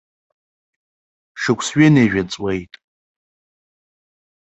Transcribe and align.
Шықәс 1.41 1.69
ҩынҩажәа 1.77 2.23
ҵуеит. 2.31 2.73